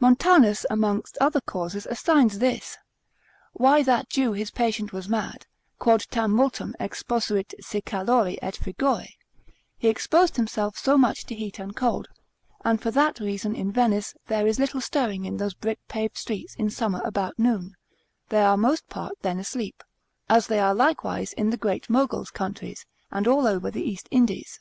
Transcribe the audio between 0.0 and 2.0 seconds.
Montanus, consil. 21, amongst other causes